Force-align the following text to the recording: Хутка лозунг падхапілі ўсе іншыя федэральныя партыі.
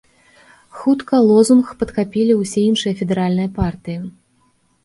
Хутка 0.77 1.19
лозунг 1.29 1.67
падхапілі 1.81 2.33
ўсе 2.39 2.59
іншыя 2.71 2.97
федэральныя 3.03 3.49
партыі. 3.59 3.99